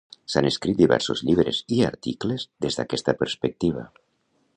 [0.35, 3.85] S'han escrit diversos llibres i articles des d'aquesta perspectiva.